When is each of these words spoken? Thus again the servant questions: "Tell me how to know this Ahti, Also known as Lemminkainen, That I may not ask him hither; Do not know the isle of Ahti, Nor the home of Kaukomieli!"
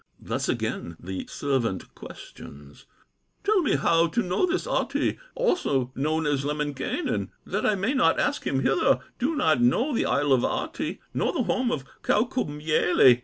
Thus 0.19 0.49
again 0.49 0.97
the 0.99 1.27
servant 1.27 1.93
questions: 1.93 2.87
"Tell 3.43 3.61
me 3.61 3.75
how 3.75 4.07
to 4.07 4.23
know 4.23 4.47
this 4.47 4.65
Ahti, 4.65 5.19
Also 5.35 5.91
known 5.93 6.25
as 6.25 6.43
Lemminkainen, 6.43 7.29
That 7.45 7.67
I 7.67 7.75
may 7.75 7.93
not 7.93 8.19
ask 8.19 8.47
him 8.47 8.61
hither; 8.61 8.99
Do 9.19 9.35
not 9.35 9.61
know 9.61 9.93
the 9.93 10.07
isle 10.07 10.33
of 10.33 10.43
Ahti, 10.43 11.01
Nor 11.13 11.33
the 11.33 11.43
home 11.43 11.71
of 11.71 11.85
Kaukomieli!" 12.01 13.19